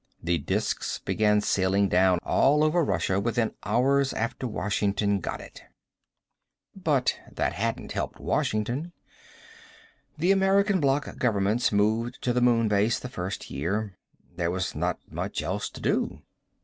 [0.23, 5.61] The discs began sailing down all over Russia within hours after Washington got it.
[6.75, 8.93] But that hadn't helped Washington.
[10.17, 13.95] The American bloc governments moved to the Moon Base the first year.
[14.37, 16.23] There was not much else to do.